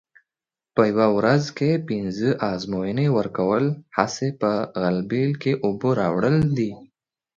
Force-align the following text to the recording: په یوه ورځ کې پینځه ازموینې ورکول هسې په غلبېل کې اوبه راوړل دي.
په 0.75 0.81
یوه 0.91 1.07
ورځ 1.17 1.43
کې 1.57 1.69
پینځه 1.87 2.29
ازموینې 2.53 3.07
ورکول 3.17 3.65
هسې 3.97 4.27
په 4.41 4.51
غلبېل 4.81 5.31
کې 5.41 5.51
اوبه 5.65 5.89
راوړل 6.01 6.37
دي. 6.57 6.71